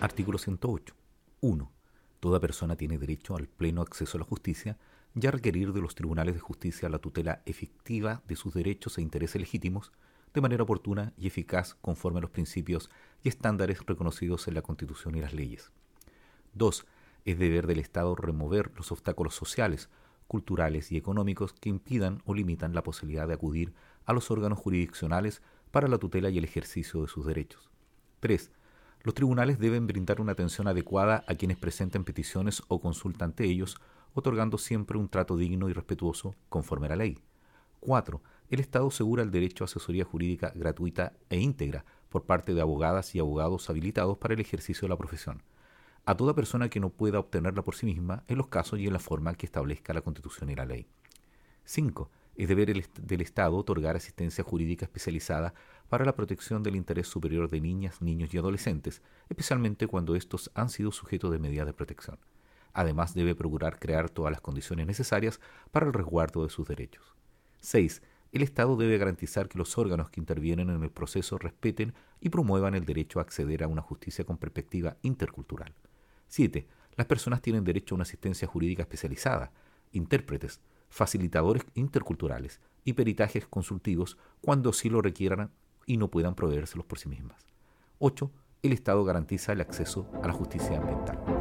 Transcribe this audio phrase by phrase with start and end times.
[0.00, 0.94] Artículo 108.
[1.40, 1.72] 1.
[2.20, 4.78] Toda persona tiene derecho al pleno acceso a la justicia
[5.20, 9.02] y a requerir de los tribunales de justicia la tutela efectiva de sus derechos e
[9.02, 9.90] intereses legítimos
[10.32, 12.90] de manera oportuna y eficaz conforme a los principios
[13.24, 15.72] y estándares reconocidos en la Constitución y las leyes.
[16.54, 16.86] 2.
[17.24, 19.90] Es deber del Estado remover los obstáculos sociales,
[20.28, 25.42] culturales y económicos que impidan o limitan la posibilidad de acudir a los órganos jurisdiccionales
[25.72, 27.68] para la tutela y el ejercicio de sus derechos.
[28.20, 28.52] 3
[29.02, 33.80] los tribunales deben brindar una atención adecuada a quienes presenten peticiones o consulta ante ellos,
[34.14, 37.18] otorgando siempre un trato digno y respetuoso conforme a la ley.
[37.80, 38.20] 4.
[38.50, 43.14] El Estado asegura el derecho a asesoría jurídica gratuita e íntegra por parte de abogadas
[43.14, 45.42] y abogados habilitados para el ejercicio de la profesión,
[46.04, 48.94] a toda persona que no pueda obtenerla por sí misma en los casos y en
[48.94, 50.86] la forma que establezca la Constitución y la ley.
[51.64, 52.10] 5.
[52.38, 52.72] Es deber
[53.02, 55.54] del Estado otorgar asistencia jurídica especializada
[55.88, 60.70] para la protección del interés superior de niñas, niños y adolescentes, especialmente cuando estos han
[60.70, 62.16] sido sujetos de medidas de protección.
[62.72, 65.40] Además, debe procurar crear todas las condiciones necesarias
[65.72, 67.16] para el resguardo de sus derechos.
[67.58, 68.02] 6.
[68.30, 72.76] El Estado debe garantizar que los órganos que intervienen en el proceso respeten y promuevan
[72.76, 75.74] el derecho a acceder a una justicia con perspectiva intercultural.
[76.28, 76.68] 7.
[76.94, 79.50] Las personas tienen derecho a una asistencia jurídica especializada,
[79.90, 85.50] intérpretes, facilitadores interculturales y peritajes consultivos cuando sí lo requieran
[85.86, 87.46] y no puedan proveérselos por sí mismas.
[87.98, 88.30] 8.
[88.62, 91.37] El Estado garantiza el acceso a la justicia ambiental.